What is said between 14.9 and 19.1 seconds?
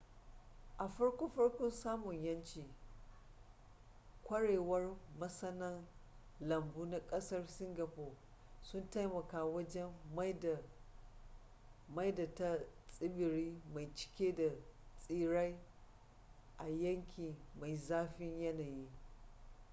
tsirrai a yanki mai zafin yanayi